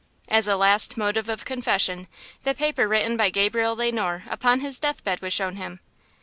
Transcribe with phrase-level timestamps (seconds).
[0.29, 2.07] As a last motive of confession,
[2.41, 5.79] the paper written by Gabriel Le Noir upon his death bed was shown him.